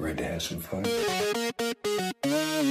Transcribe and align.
Ready 0.00 0.14
to 0.14 0.24
have 0.24 0.40
some 0.40 0.60
fun? 0.60 0.82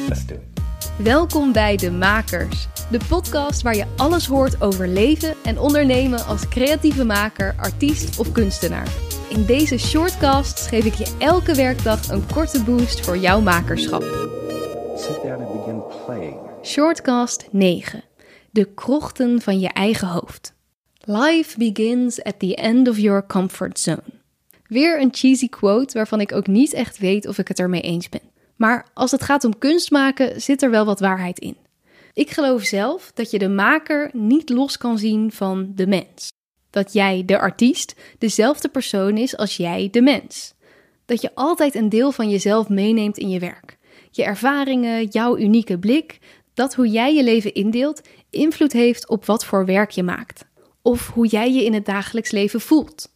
Let's 0.08 0.26
do 0.26 0.34
it. 0.34 1.04
Welkom 1.04 1.52
bij 1.52 1.78
De 1.78 1.92
Makers, 1.92 2.68
de 2.92 3.00
podcast 3.10 3.62
waar 3.62 3.76
je 3.76 3.86
alles 3.98 4.26
hoort 4.26 4.62
over 4.62 4.88
leven 4.88 5.36
en 5.44 5.60
ondernemen 5.60 6.26
als 6.26 6.50
creatieve 6.50 7.06
maker, 7.06 7.56
artiest 7.58 8.20
of 8.20 8.32
kunstenaar. 8.32 8.88
In 9.30 9.46
deze 9.46 9.78
shortcast 9.78 10.68
geef 10.68 10.86
ik 10.86 10.94
je 10.94 11.16
elke 11.20 11.56
werkdag 11.56 12.10
een 12.10 12.26
korte 12.34 12.64
boost 12.64 13.06
voor 13.06 13.18
jouw 13.18 13.42
makerschap. 13.42 14.02
Sit 14.96 15.22
down 15.24 15.44
and 15.44 15.54
begin 15.54 15.84
playing. 16.06 16.38
Shortcast 16.64 17.48
9. 17.52 18.04
De 18.52 18.66
krochten 18.74 19.42
van 19.42 19.60
je 19.60 19.70
eigen 19.70 20.08
hoofd. 20.08 20.54
Life 21.00 21.58
begins 21.58 22.24
at 22.24 22.40
the 22.40 22.56
end 22.56 22.88
of 22.88 22.98
your 22.98 23.26
comfort 23.26 23.80
zone. 23.80 24.17
Weer 24.68 25.02
een 25.02 25.14
cheesy 25.14 25.50
quote 25.50 25.94
waarvan 25.94 26.22
ik 26.22 26.32
ook 26.32 26.48
niet 26.48 26.74
echt 26.74 26.98
weet 26.98 27.28
of 27.28 27.38
ik 27.38 27.48
het 27.48 27.60
ermee 27.60 27.82
eens 27.82 28.10
ben. 28.10 28.22
Maar 28.56 28.88
als 28.94 29.12
het 29.12 29.24
gaat 29.24 29.44
om 29.44 29.58
kunst 29.58 29.92
maken, 29.92 30.42
zit 30.42 30.62
er 30.62 30.70
wel 30.70 30.86
wat 30.86 31.00
waarheid 31.00 31.40
in. 31.40 31.58
Ik 32.14 32.30
geloof 32.30 32.64
zelf 32.64 33.12
dat 33.14 33.32
je 33.32 33.40
de 33.40 33.50
maker 33.50 34.10
niet 34.14 34.50
los 34.50 34.78
kan 34.78 34.98
zien 34.98 35.32
van 35.32 35.72
de 35.76 35.88
mens. 35.88 36.32
Dat 36.70 36.94
jij, 36.94 37.24
de 37.26 37.40
artiest, 37.40 37.96
dezelfde 38.18 38.68
persoon 38.68 39.18
is 39.18 39.38
als 39.38 39.58
jij, 39.58 39.88
de 39.92 40.02
mens. 40.02 40.54
Dat 41.06 41.22
je 41.22 41.36
altijd 41.36 41.76
een 41.76 41.90
deel 41.90 42.12
van 42.12 42.30
jezelf 42.30 42.70
meeneemt 42.70 43.18
in 43.18 43.30
je 43.30 43.40
werk. 43.40 43.78
Je 44.12 44.24
ervaringen, 44.24 45.06
jouw 45.06 45.38
unieke 45.38 45.80
blik, 45.80 46.20
dat 46.54 46.76
hoe 46.76 46.88
jij 46.88 47.16
je 47.16 47.24
leven 47.24 47.54
indeelt, 47.54 48.02
invloed 48.30 48.74
heeft 48.74 49.10
op 49.10 49.26
wat 49.26 49.46
voor 49.46 49.66
werk 49.66 49.92
je 49.92 50.04
maakt. 50.04 50.46
Of 50.82 51.10
hoe 51.10 51.28
jij 51.28 51.54
je 51.54 51.66
in 51.66 51.74
het 51.74 51.86
dagelijks 51.86 52.32
leven 52.32 52.62
voelt. 52.62 53.16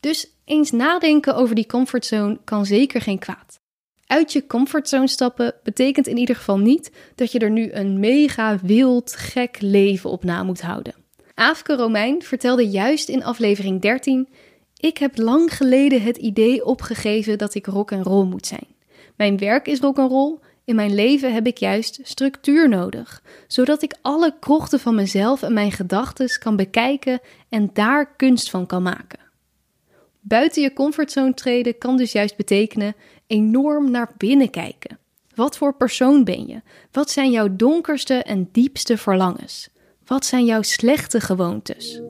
Dus 0.00 0.31
eens 0.44 0.70
nadenken 0.70 1.34
over 1.34 1.54
die 1.54 1.66
comfortzone 1.66 2.38
kan 2.44 2.66
zeker 2.66 3.00
geen 3.00 3.18
kwaad. 3.18 3.60
Uit 4.06 4.32
je 4.32 4.46
comfortzone 4.46 5.08
stappen 5.08 5.54
betekent 5.62 6.06
in 6.06 6.16
ieder 6.16 6.36
geval 6.36 6.58
niet 6.58 6.90
dat 7.14 7.32
je 7.32 7.38
er 7.38 7.50
nu 7.50 7.72
een 7.72 8.00
mega 8.00 8.58
wild, 8.62 9.14
gek 9.16 9.56
leven 9.60 10.10
op 10.10 10.24
na 10.24 10.42
moet 10.42 10.60
houden. 10.60 10.94
Aafke 11.34 11.76
Romein 11.76 12.22
vertelde 12.22 12.68
juist 12.68 13.08
in 13.08 13.24
aflevering 13.24 13.80
13: 13.80 14.28
Ik 14.76 14.98
heb 14.98 15.18
lang 15.18 15.56
geleden 15.56 16.02
het 16.02 16.16
idee 16.16 16.64
opgegeven 16.64 17.38
dat 17.38 17.54
ik 17.54 17.66
rock 17.66 17.90
en 17.90 18.02
roll 18.02 18.26
moet 18.26 18.46
zijn. 18.46 18.66
Mijn 19.16 19.38
werk 19.38 19.66
is 19.66 19.80
rock 19.80 19.98
en 19.98 20.08
roll. 20.08 20.38
In 20.64 20.74
mijn 20.74 20.94
leven 20.94 21.32
heb 21.32 21.46
ik 21.46 21.58
juist 21.58 22.00
structuur 22.02 22.68
nodig, 22.68 23.22
zodat 23.46 23.82
ik 23.82 23.94
alle 24.02 24.34
krochten 24.40 24.80
van 24.80 24.94
mezelf 24.94 25.42
en 25.42 25.52
mijn 25.52 25.72
gedachten 25.72 26.38
kan 26.38 26.56
bekijken 26.56 27.20
en 27.48 27.70
daar 27.72 28.16
kunst 28.16 28.50
van 28.50 28.66
kan 28.66 28.82
maken. 28.82 29.21
Buiten 30.24 30.62
je 30.62 30.72
comfortzone 30.72 31.34
treden 31.34 31.78
kan 31.78 31.96
dus 31.96 32.12
juist 32.12 32.36
betekenen 32.36 32.94
enorm 33.26 33.90
naar 33.90 34.10
binnen 34.16 34.50
kijken. 34.50 34.98
Wat 35.34 35.56
voor 35.56 35.74
persoon 35.74 36.24
ben 36.24 36.46
je? 36.46 36.60
Wat 36.92 37.10
zijn 37.10 37.30
jouw 37.30 37.56
donkerste 37.56 38.14
en 38.14 38.48
diepste 38.52 38.98
verlangens? 38.98 39.68
Wat 40.06 40.24
zijn 40.24 40.44
jouw 40.44 40.62
slechte 40.62 41.20
gewoontes? 41.20 42.00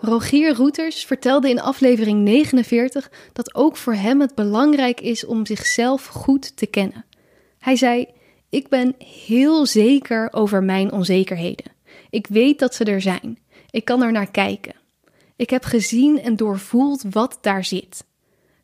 Rogier 0.00 0.54
Roeters 0.54 1.04
vertelde 1.04 1.48
in 1.48 1.60
aflevering 1.60 2.20
49 2.20 3.10
dat 3.32 3.54
ook 3.54 3.76
voor 3.76 3.94
hem 3.94 4.20
het 4.20 4.34
belangrijk 4.34 5.00
is 5.00 5.24
om 5.24 5.46
zichzelf 5.46 6.06
goed 6.06 6.56
te 6.56 6.66
kennen. 6.66 7.04
Hij 7.58 7.76
zei: 7.76 8.06
Ik 8.48 8.68
ben 8.68 8.94
heel 8.98 9.66
zeker 9.66 10.28
over 10.32 10.62
mijn 10.62 10.92
onzekerheden. 10.92 11.72
Ik 12.10 12.26
weet 12.26 12.58
dat 12.58 12.74
ze 12.74 12.84
er 12.84 13.00
zijn. 13.00 13.38
Ik 13.70 13.84
kan 13.84 14.02
er 14.02 14.12
naar 14.12 14.30
kijken. 14.30 14.81
Ik 15.36 15.50
heb 15.50 15.64
gezien 15.64 16.20
en 16.20 16.36
doorvoeld 16.36 17.02
wat 17.10 17.38
daar 17.40 17.64
zit. 17.64 18.04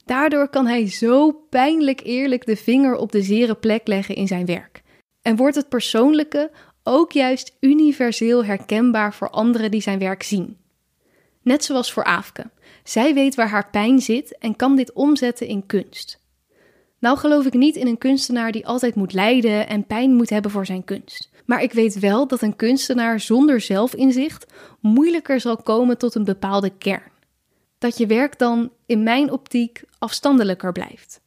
Daardoor 0.05 0.49
kan 0.49 0.67
hij 0.67 0.91
zo 0.91 1.33
pijnlijk 1.33 2.01
eerlijk 2.05 2.47
de 2.47 2.57
vinger 2.57 2.97
op 2.97 3.13
de 3.13 3.23
zere 3.23 3.55
plek 3.55 3.87
leggen 3.87 4.15
in 4.15 4.27
zijn 4.27 4.47
werk. 4.47 4.83
En 5.23 5.37
wordt 5.37 5.57
het 5.57 5.69
persoonlijke 5.69 6.51
ook 6.83 7.13
juist 7.13 7.57
universeel 7.61 8.45
herkenbaar 8.45 9.15
voor 9.15 9.31
anderen 9.31 9.71
die 9.71 9.81
zijn 9.81 9.99
werk 9.99 10.23
zien. 10.23 10.57
Net 11.43 11.65
zoals 11.65 11.93
voor 11.93 12.05
Aafke. 12.05 12.51
Zij 12.85 13.15
weet 13.15 13.35
waar 13.35 13.49
haar 13.49 13.71
pijn 13.71 14.01
zit 14.01 14.39
en 14.39 14.57
kan 14.57 14.77
dit 14.77 14.93
omzetten 14.93 15.47
in 15.47 15.67
kunst. 15.67 16.21
Nou 16.99 17.19
geloof 17.19 17.47
ik 17.47 17.55
niet 17.55 17.77
in 17.77 17.87
een 17.87 17.99
kunstenaar 17.99 18.53
die 18.53 18.67
altijd 18.67 18.95
moet 18.95 19.13
lijden 19.13 19.69
en 19.69 19.87
pijn 19.87 20.15
moet 20.15 20.31
hebben 20.31 20.51
voor 20.51 20.67
zijn 20.67 20.85
kunst. 20.85 21.31
Maar 21.49 21.63
ik 21.63 21.73
weet 21.73 21.99
wel 21.99 22.27
dat 22.27 22.43
een 22.43 22.57
kunstenaar 22.57 23.21
zonder 23.21 23.61
zelfinzicht 23.61 24.47
moeilijker 24.81 25.41
zal 25.41 25.57
komen 25.57 25.99
tot 25.99 26.15
een 26.15 26.25
bepaalde 26.25 26.71
kern. 26.79 27.11
Dat 27.79 27.99
je 27.99 28.07
werk 28.07 28.39
dan, 28.39 28.71
in 28.87 29.03
mijn 29.03 29.31
optiek, 29.31 29.83
afstandelijker 29.99 30.73
blijft. 30.73 31.21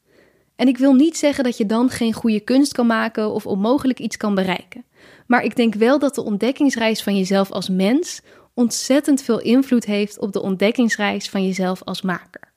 En 0.56 0.68
ik 0.68 0.78
wil 0.78 0.94
niet 0.94 1.18
zeggen 1.18 1.44
dat 1.44 1.58
je 1.58 1.66
dan 1.66 1.90
geen 1.90 2.14
goede 2.14 2.40
kunst 2.40 2.74
kan 2.74 2.88
maken 2.88 3.32
of 3.32 3.46
onmogelijk 3.46 4.00
iets 4.00 4.18
kan 4.18 4.36
bereiken. 4.36 4.86
Maar 5.28 5.44
ik 5.44 5.56
denk 5.56 5.74
wel 5.74 6.00
dat 6.00 6.16
de 6.16 6.24
ontdekkingsreis 6.24 7.04
van 7.04 7.18
jezelf 7.18 7.52
als 7.52 7.70
mens 7.70 8.22
ontzettend 8.54 9.22
veel 9.22 9.40
invloed 9.40 9.86
heeft 9.86 10.20
op 10.20 10.34
de 10.34 10.42
ontdekkingsreis 10.42 11.30
van 11.30 11.46
jezelf 11.46 11.84
als 11.84 12.02
maker. 12.02 12.52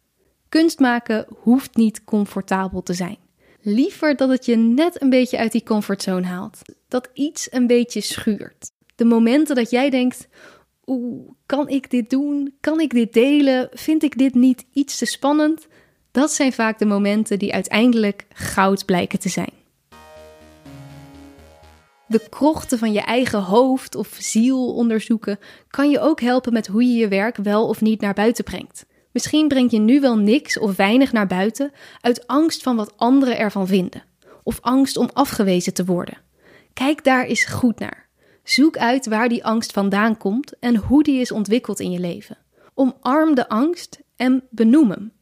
Kunst 0.49 0.79
maken 0.79 1.27
hoeft 1.43 1.77
niet 1.77 2.05
comfortabel 2.05 2.83
te 2.83 2.95
zijn. 2.95 3.24
Liever 3.67 4.17
dat 4.17 4.29
het 4.29 4.45
je 4.45 4.57
net 4.57 5.03
een 5.03 5.11
beetje 5.11 5.39
uit 5.39 5.53
die 5.53 5.63
comfortzone 5.63 6.27
haalt. 6.27 6.59
Dat 6.89 7.11
iets 7.13 7.49
een 7.51 7.67
beetje 7.67 8.01
schuurt. 8.01 8.71
De 8.95 9.05
momenten 9.05 9.57
dat 9.57 9.71
jij 9.71 9.91
denkt: 9.91 10.29
Oeh, 10.87 11.31
kan 11.47 11.69
ik 11.69 11.91
dit 11.91 12.11
doen? 12.11 12.55
Kan 12.61 12.81
ik 12.81 12.91
dit 12.91 13.13
delen? 13.13 13.69
Vind 13.73 14.03
ik 14.03 14.19
dit 14.19 14.35
niet 14.35 14.65
iets 14.73 14.99
te 14.99 15.05
spannend? 15.05 15.67
Dat 16.11 16.31
zijn 16.31 16.53
vaak 16.53 16.79
de 16.79 16.85
momenten 16.85 17.39
die 17.39 17.53
uiteindelijk 17.53 18.27
goud 18.33 18.85
blijken 18.85 19.19
te 19.19 19.29
zijn. 19.29 19.53
De 22.07 22.29
krochten 22.29 22.79
van 22.79 22.93
je 22.93 23.01
eigen 23.01 23.43
hoofd 23.43 23.95
of 23.95 24.17
ziel 24.19 24.75
onderzoeken 24.75 25.39
kan 25.69 25.91
je 25.91 26.01
ook 26.01 26.21
helpen 26.21 26.53
met 26.53 26.67
hoe 26.67 26.85
je 26.85 26.95
je 26.95 27.09
werk 27.09 27.37
wel 27.37 27.69
of 27.69 27.81
niet 27.81 28.01
naar 28.01 28.15
buiten 28.15 28.45
brengt. 28.45 28.87
Misschien 29.15 29.49
breng 29.49 29.71
je 29.71 29.79
nu 29.79 30.01
wel 30.01 30.19
niks 30.19 30.59
of 30.59 30.77
weinig 30.77 31.13
naar 31.13 31.27
buiten 31.27 31.73
uit 32.01 32.27
angst 32.27 32.63
van 32.63 32.77
wat 32.77 32.93
anderen 32.97 33.39
ervan 33.39 33.67
vinden, 33.67 34.05
of 34.43 34.59
angst 34.61 34.97
om 34.97 35.11
afgewezen 35.13 35.75
te 35.75 35.85
worden. 35.85 36.19
Kijk 36.73 37.05
daar 37.05 37.25
eens 37.25 37.45
goed 37.45 37.79
naar. 37.79 38.09
Zoek 38.43 38.77
uit 38.77 39.07
waar 39.07 39.29
die 39.29 39.45
angst 39.45 39.73
vandaan 39.73 40.17
komt 40.17 40.59
en 40.59 40.77
hoe 40.77 41.03
die 41.03 41.21
is 41.21 41.33
ontwikkeld 41.33 41.81
in 41.81 41.91
je 41.91 41.99
leven. 41.99 42.39
Omarm 42.75 43.35
de 43.35 43.49
angst 43.49 44.01
en 44.17 44.43
benoem 44.51 44.91
hem. 44.91 45.13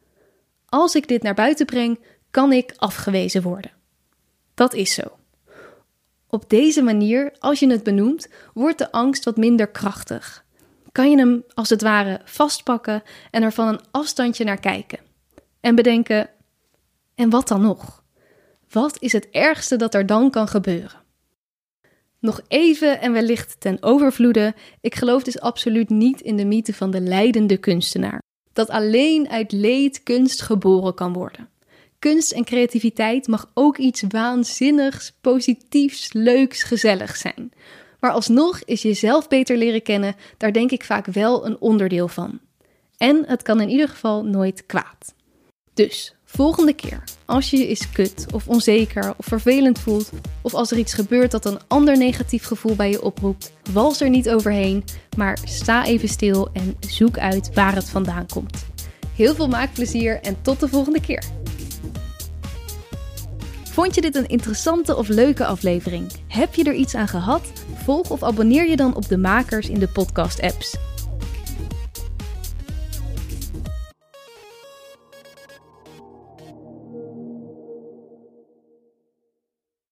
Als 0.66 0.94
ik 0.94 1.08
dit 1.08 1.22
naar 1.22 1.34
buiten 1.34 1.66
breng, 1.66 1.98
kan 2.30 2.52
ik 2.52 2.74
afgewezen 2.76 3.42
worden. 3.42 3.70
Dat 4.54 4.74
is 4.74 4.94
zo. 4.94 5.16
Op 6.26 6.50
deze 6.50 6.82
manier, 6.82 7.36
als 7.38 7.60
je 7.60 7.70
het 7.70 7.82
benoemt, 7.82 8.28
wordt 8.54 8.78
de 8.78 8.92
angst 8.92 9.24
wat 9.24 9.36
minder 9.36 9.68
krachtig. 9.68 10.44
Kan 10.92 11.10
je 11.10 11.16
hem 11.16 11.44
als 11.54 11.68
het 11.68 11.82
ware 11.82 12.20
vastpakken 12.24 13.02
en 13.30 13.42
er 13.42 13.52
van 13.52 13.68
een 13.68 13.80
afstandje 13.90 14.44
naar 14.44 14.60
kijken. 14.60 14.98
En 15.60 15.74
bedenken: 15.74 16.30
en 17.14 17.30
wat 17.30 17.48
dan 17.48 17.60
nog? 17.60 18.02
Wat 18.70 18.96
is 19.00 19.12
het 19.12 19.30
ergste 19.30 19.76
dat 19.76 19.94
er 19.94 20.06
dan 20.06 20.30
kan 20.30 20.48
gebeuren? 20.48 21.00
Nog 22.18 22.40
even 22.48 23.00
en 23.00 23.12
wellicht 23.12 23.60
ten 23.60 23.78
overvloede, 23.80 24.54
ik 24.80 24.94
geloof 24.94 25.22
dus 25.22 25.40
absoluut 25.40 25.88
niet 25.88 26.20
in 26.20 26.36
de 26.36 26.44
mythe 26.44 26.74
van 26.74 26.90
de 26.90 27.00
leidende 27.00 27.56
kunstenaar. 27.56 28.22
Dat 28.52 28.68
alleen 28.68 29.28
uit 29.28 29.52
leed 29.52 30.02
kunst 30.02 30.42
geboren 30.42 30.94
kan 30.94 31.12
worden. 31.12 31.48
Kunst 31.98 32.32
en 32.32 32.44
creativiteit 32.44 33.26
mag 33.26 33.50
ook 33.54 33.78
iets 33.78 34.02
waanzinnigs, 34.08 35.12
positiefs, 35.20 36.12
leuks, 36.12 36.62
gezelligs 36.62 37.20
zijn. 37.20 37.52
Maar 38.02 38.10
alsnog 38.10 38.62
is 38.64 38.82
jezelf 38.82 39.28
beter 39.28 39.56
leren 39.56 39.82
kennen 39.82 40.14
daar 40.36 40.52
denk 40.52 40.70
ik 40.70 40.84
vaak 40.84 41.06
wel 41.06 41.46
een 41.46 41.60
onderdeel 41.60 42.08
van. 42.08 42.40
En 42.96 43.24
het 43.26 43.42
kan 43.42 43.60
in 43.60 43.68
ieder 43.68 43.88
geval 43.88 44.24
nooit 44.24 44.66
kwaad. 44.66 45.14
Dus, 45.74 46.14
volgende 46.24 46.72
keer, 46.72 47.04
als 47.24 47.50
je 47.50 47.58
je 47.58 47.66
eens 47.66 47.92
kut 47.92 48.26
of 48.32 48.48
onzeker 48.48 49.14
of 49.16 49.26
vervelend 49.26 49.78
voelt, 49.78 50.10
of 50.42 50.54
als 50.54 50.70
er 50.70 50.78
iets 50.78 50.94
gebeurt 50.94 51.30
dat 51.30 51.44
een 51.44 51.60
ander 51.68 51.98
negatief 51.98 52.44
gevoel 52.44 52.76
bij 52.76 52.90
je 52.90 53.02
oproept, 53.02 53.52
wals 53.72 54.00
er 54.00 54.10
niet 54.10 54.30
overheen, 54.30 54.84
maar 55.16 55.38
sta 55.44 55.84
even 55.84 56.08
stil 56.08 56.48
en 56.52 56.76
zoek 56.80 57.18
uit 57.18 57.54
waar 57.54 57.74
het 57.74 57.90
vandaan 57.90 58.26
komt. 58.26 58.66
Heel 59.16 59.34
veel 59.34 59.48
maakplezier 59.48 60.20
en 60.20 60.42
tot 60.42 60.60
de 60.60 60.68
volgende 60.68 61.00
keer. 61.00 61.24
Vond 63.72 63.94
je 63.94 64.00
dit 64.00 64.14
een 64.14 64.28
interessante 64.28 64.96
of 64.96 65.08
leuke 65.08 65.44
aflevering? 65.44 66.12
Heb 66.28 66.54
je 66.54 66.64
er 66.64 66.74
iets 66.74 66.94
aan 66.94 67.08
gehad? 67.08 67.52
Volg 67.82 68.10
of 68.10 68.22
abonneer 68.22 68.68
je 68.68 68.76
dan 68.76 68.94
op 68.94 69.08
de 69.08 69.18
makers 69.18 69.68
in 69.68 69.78
de 69.78 69.88
podcast-apps. 69.88 70.91